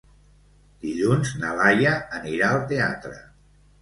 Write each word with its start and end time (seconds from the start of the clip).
Dilluns 0.85 1.33
na 1.43 1.51
Laia 1.59 1.93
anirà 2.21 2.51
al 2.57 2.67
teatre. 2.73 3.15